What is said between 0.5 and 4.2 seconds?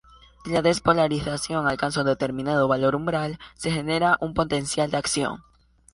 despolarización alcanza un determinado valor umbral, se genera